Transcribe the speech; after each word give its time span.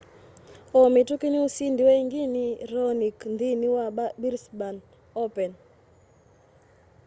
o 0.79 0.81
mituki 0.93 1.27
nusindiwe 1.29 1.93
ingi 2.01 2.21
ni 2.33 2.45
raonic 2.71 3.17
nthini 3.33 3.67
wa 3.75 3.85
brisbane 4.21 4.79
open 5.23 5.51